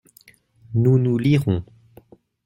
[0.73, 1.63] Nous, nous lirons.